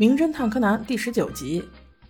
[0.00, 1.62] 名侦探柯南》第十九集：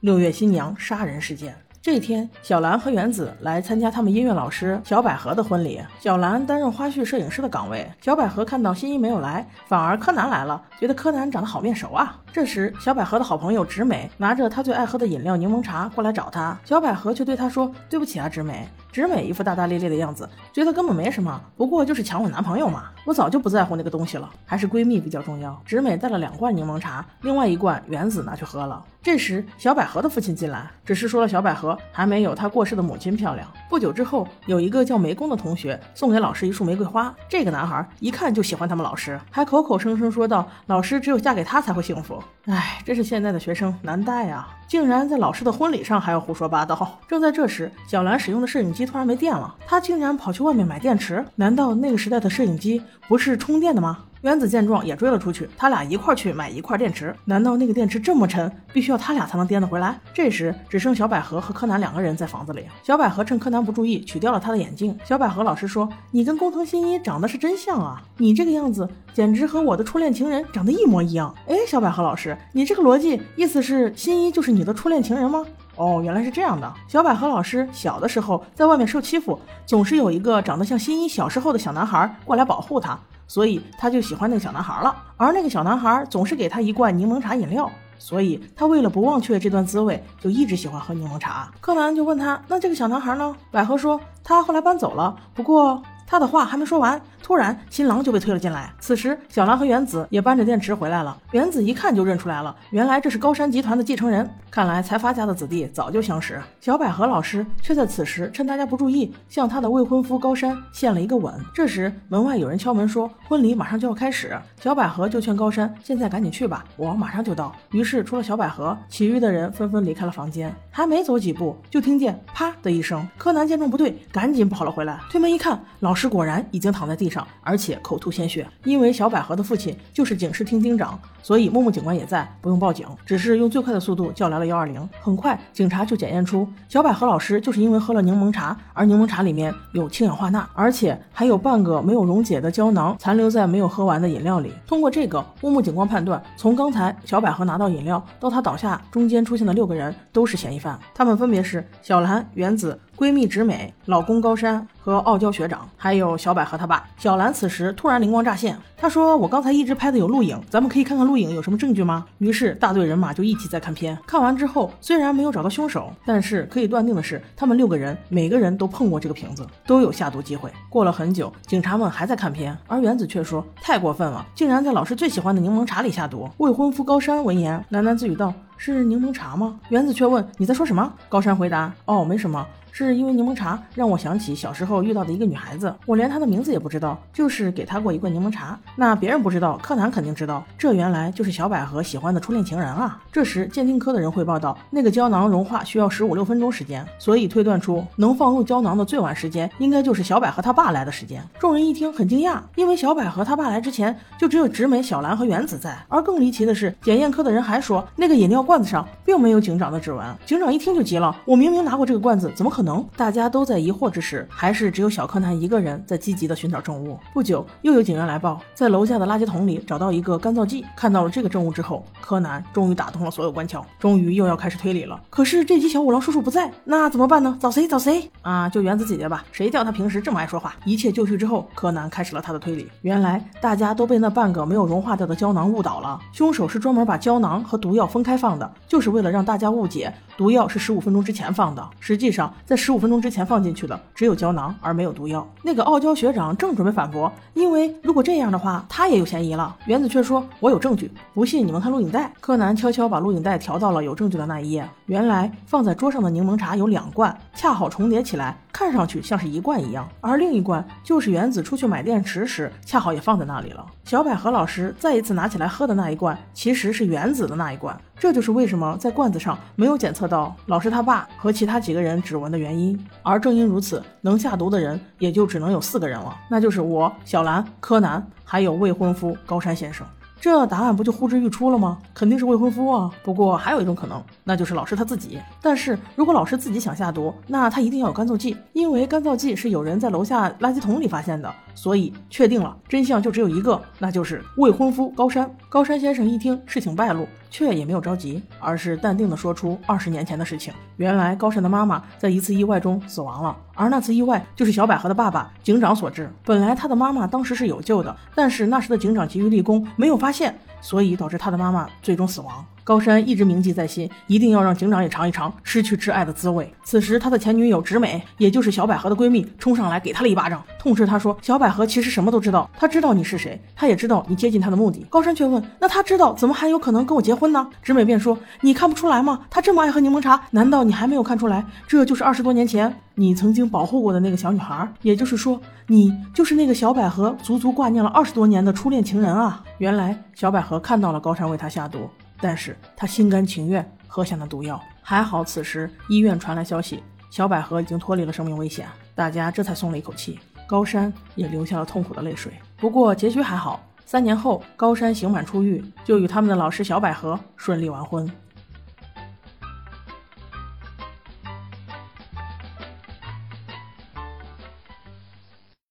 [0.00, 1.56] 六月新娘杀人事件。
[1.80, 5.80] 这天，小兰和原子来参加他们音乐老师小百合的婚礼。
[6.00, 7.88] 小兰担任花絮摄影师的岗位。
[8.00, 12.20] 小百合看到新一没有来，反而柯南来了，觉得柯南长得好面熟啊。
[12.32, 22.84] 这时，小百合的好朋友直美拿着她最爱喝的饮料柠檬茶过来找她，小百合却对她说：“对不起啊，直美。”直美一副大大咧咧的样子，觉得根本没什么，不过就是抢我男朋友嘛。
[23.04, 25.60] 我早就不在乎那个东西了，还是闺蜜比较重要。
[25.66, 28.82] 直美带了两罐柠檬茶，另外一罐原子拿去喝了。
[29.02, 33.46] 这时，小百合的父亲进来，只是说了小百合还没有她过世的母亲漂亮。
[33.68, 44.48] 不久之后，有一个叫梅宫的同学送给老师一束玫瑰花，这个男孩一看就喜欢他们老师，还口口声声说道：“老师只有嫁给他才会幸福。”哎，真是现在的学生难带啊！
[44.68, 46.98] 竟然在老师的婚礼上还要胡说八道。
[47.08, 51.24] 正在这时，小兰使用的摄影机突然没电了，他竟然跑去外面买电池。
[51.34, 53.98] 难道那个时代的摄影机不是充电的吗？
[54.22, 57.14] 原子见状也追了出去，他俩一块去买一块电池。
[57.26, 60.00] 难道那个电池这么沉，必须要他俩才能颠得回来？
[60.12, 62.64] 这时只剩小百合和柯南两个人在房子里。
[62.82, 64.98] 小百合趁柯南不注意，取掉了他的眼镜。
[65.04, 75.44] 小百合老师说：“你跟工藤新一长得是真像啊，你这个样子简直和我的初恋情人长得一模一样。”哎，小百合老师，你这个逻辑意思是新一就是你的初恋情人吗？
[75.76, 76.72] 哦，原来是这样的。
[76.88, 82.98] 小百合老师小的时候在外面受欺负，总是有一个长得像新一小时候的小男孩过来保护他。
[83.28, 87.68] 所以他就喜欢那个小男孩了，而那个小男孩总是给他一罐柠檬茶饮料，
[87.98, 91.52] 所以他为了不忘却这段滋味，就一直喜欢喝柠檬茶。
[91.60, 98.72] 柯南就问他：“那这个小男孩呢？”百合说：“他后来搬走了，不过……”他的话还没说完，突然新郎就被推了进来。
[98.78, 101.16] 此时，小兰和原子也搬着电池回来了。
[101.32, 104.28] 原子一看就认出来了，原来这是高山集团的继承人。
[104.48, 106.40] 看来财阀家的子弟早就相识。
[106.60, 111.34] 小百合老师却在此时趁大家不注意，向他的未婚夫高山献了一个吻。
[111.52, 114.38] 这时，门外有人敲门说婚礼马上就要开始。
[114.60, 117.52] 小百合就劝高山现在赶紧去吧，我马上就到。
[117.72, 120.54] 于是，除了小百合，其余的人纷纷离开了房间。
[120.70, 123.06] 还没走几步，就听见啪的一声。
[123.18, 125.95] 柯南见状不对，赶紧跑了回来，推门一看，老。
[125.96, 128.46] 老师果然已经躺在地上，而且口吐鲜血。
[128.64, 134.86] 因为小百合的父亲就是警视厅厅长，所以木木警官也在，不用报警，只是用最快的速度叫来了幺二零。
[135.00, 144.52] 很快，警察就检验出小百合老师就是因为喝了柠檬茶，而柠檬茶里面有氢氧化钠，而且还有半个没有溶解的胶囊残留在没有喝完的饮料里。
[144.66, 152.78] 通过这个，木木警官判断，从刚才小百合拿到饮料到她倒下中间出现的六个人都是嫌疑犯，他们分别是小兰、原子。
[152.96, 157.32] 闺蜜直美、老公高山和傲娇学长，还有小百合他爸小兰。
[157.32, 163.98] 此时突然灵光乍现，他说：“我刚才一直拍的有录影，咱们可以看看录影有什么证据吗？”于是大队人马就一起在看片。
[164.06, 170.50] 看完之后，虽然没有找到凶手，但是可以断定的是，他们六个人每个人都碰过这个瓶子，都有下毒机会。
[170.70, 182.46] 过了很久，警察们还在看片，而原子却说：“太过分了，竟然在老师最喜欢的柠檬茶里下毒。”未婚夫高山闻言喃喃自语道：“是柠檬茶吗？”原子却问：“你在说什么？”高山回答：“哦，没什么。”
[182.84, 188.58] 是因为柠檬茶让我想起小时候遇到的一个女孩子，我连她的名字也不知道，就是给她过一罐柠檬茶。
[188.74, 193.00] 那别人不知道，柯南肯定知道，这原来就是小百合喜欢的初恋情人啊。
[193.10, 201.26] 这时鉴定科的人汇报道，那个胶囊融化需要十五六分钟时间，所以推断出能放入胶囊的最晚时间应该就是小百合他爸来的时间。
[201.38, 205.74] 众人一听很惊讶，因为小百合他爸来之前就只有直美、小兰和原子在。
[205.88, 210.04] 而更离奇的是，检验科的人还说那个饮料罐子上并没有警长的指纹。
[210.26, 212.65] 警长一听就急了，我明明拿过这个罐子，怎么可能？
[212.66, 216.98] 能，大家都在疑惑之时，还是只有小柯南一个人在积极的寻找证物。
[217.14, 220.66] 不久，又有警员来报，在楼下的垃圾桶里找到一个干燥剂。
[220.76, 225.00] 看到了这个证物之后，柯南终于打通了所有关窍，终于又要开始推理了。
[225.08, 227.38] 可是这集小五郎叔叔不在，那怎么办呢？
[227.40, 227.66] 找谁？
[227.66, 228.48] 找谁啊？
[228.48, 230.54] 就原子姐姐吧，谁叫她平时这么爱说话？
[230.64, 232.68] 一切就绪之后，柯南开始了他的推理。
[232.82, 241.68] 原来大家都被那半个没有融化掉的胶囊误导了，凶手是专门把胶囊和毒药分开放的，就是为了让大家误解毒药是十五分钟之前放的。
[241.78, 245.26] 实际上在十五分钟之前放进去的只有胶囊，而没有毒药。
[245.42, 249.54] 那个傲娇学长正准备反驳，因为如果这样的话，他也有嫌疑了。
[249.66, 254.68] 原子却说：“我有证据，不信你们看录影带。”柯南悄悄把录影带调到了有证据的那一页。
[254.86, 258.36] 原来放在桌上的柠檬茶有两罐，恰好重叠起来。
[258.52, 263.66] 看上去像是一罐一样，而另一罐就是原子出去买电池时，恰好也放在那里了。
[263.84, 267.78] 小百合老师再一次拿起来喝的那一罐，其实是原子的那一罐。
[267.98, 272.78] 这就是为什么在罐子上没有检测到老师他爸和其他几个人指纹的原原因。
[273.02, 279.84] 而正因如此，能下毒的人也就只能有四个人了，那就是我、小兰、柯南，还有未婚夫高山先生。
[280.18, 281.78] 这答案不就呼之欲出了吗？
[281.92, 282.90] 肯定是未婚夫啊。
[283.04, 285.20] 不过还有一种可能，那就是老师他自己。
[285.42, 295.28] 但是如果老师自己想下毒，那他一定要有干燥剂，因为干燥剂是有人在楼下垃圾桶里发现的，所以确定了真相就只有一个，那就是未婚夫高山。
[295.48, 300.52] 高山先生一听事情败露，却也没有着急，而是淡定地说出二十年前的事情。
[300.76, 306.12] 原来高山的妈妈在一次意外中死亡了，而那次意外就是小百合的爸爸警长所致。
[306.24, 312.44] 本来他的妈妈当时是有救的，但是那时的警长急于立功，没有发现，所以导致他的妈妈最终死亡。
[312.66, 316.52] 高山一直铭记在心，一定要让警长也尝一尝失去挚爱的滋味。
[316.64, 329.20] 此时，他的前女友直美，也就是小百合的闺蜜，冲上来给他了一巴掌，痛斥他说：“小百合其实什么都知道，她知道你是谁，她也知道你接近她的目的。”高山却问：“那她知道，怎么还有可能跟我结婚呢？”直美便说：“你看不出来吗？
[329.30, 331.46] 她这么爱喝柠檬茶，难道你还没有看出来？
[331.68, 341.88] 这就是二十多年前你曾经保护过的那个小女孩，也就是说，你就是那个小百合足足挂念了二十多年的初恋情人啊！”原来，小百合看到了高山为她下毒。
[342.20, 350.18] 但是他心甘情愿喝下那毒药，还好此时医院传来消息，小百合已经脱离了生命危险，大家这才松了一口气。
[350.46, 352.32] 高山也流下了痛苦的泪水。
[352.56, 358.08] 不过结局还好，三年后高山刑满出狱，就与他们的老师小百合顺利完婚。